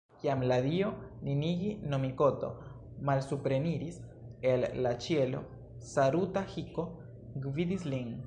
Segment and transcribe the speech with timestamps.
[0.19, 0.87] Kiam la dio
[1.25, 2.49] Ninigi-no-mikoto
[3.09, 3.99] malsupreniris
[4.53, 5.43] el la ĉielo,
[5.93, 6.87] Saruta-hiko
[7.47, 8.11] gvidis lin.